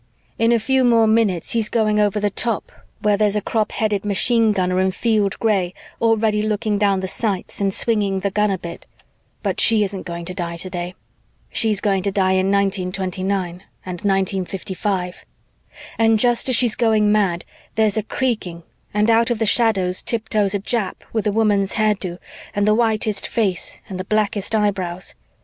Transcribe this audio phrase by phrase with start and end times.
[0.39, 2.71] "In a few more minutes, he's going over the top
[3.03, 7.61] where there's a crop headed machine gunner in field gray already looking down the sights
[7.61, 8.87] and swinging the gun a bit.
[9.43, 10.95] But she isn't going to die today.
[11.51, 15.23] She's going to die in 1929 and 1955.
[15.99, 17.45] "And just as she's going mad,
[17.75, 18.63] there's a creaking
[18.95, 22.17] and out of the shadows tiptoes a Jap with a woman's hairdo
[22.55, 25.13] and the whitest face and the blackest eyebrows.